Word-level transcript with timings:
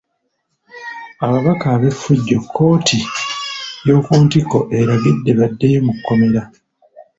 Ababaka 1.25 1.65
ab'effujjo 1.75 2.37
kkooti 2.43 2.99
y'oku 3.87 4.13
ntikko 4.23 4.59
eragidde 4.79 5.31
baddeyo 5.39 5.79
mu 5.87 5.93
kkomera. 5.97 6.41